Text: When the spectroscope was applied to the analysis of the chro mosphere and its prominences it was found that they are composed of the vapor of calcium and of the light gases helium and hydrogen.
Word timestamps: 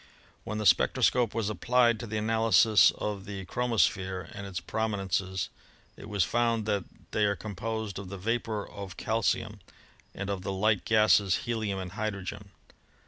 When 0.45 0.57
the 0.57 0.65
spectroscope 0.65 1.35
was 1.35 1.47
applied 1.47 1.99
to 1.99 2.07
the 2.07 2.17
analysis 2.17 2.89
of 2.97 3.25
the 3.25 3.45
chro 3.45 3.69
mosphere 3.69 4.31
and 4.33 4.47
its 4.47 4.59
prominences 4.59 5.49
it 5.95 6.09
was 6.09 6.23
found 6.23 6.65
that 6.65 6.85
they 7.11 7.25
are 7.25 7.35
composed 7.35 7.99
of 7.99 8.09
the 8.09 8.17
vapor 8.17 8.67
of 8.67 8.97
calcium 8.97 9.59
and 10.15 10.31
of 10.31 10.41
the 10.41 10.51
light 10.51 10.85
gases 10.85 11.35
helium 11.45 11.77
and 11.77 11.91
hydrogen. 11.91 12.49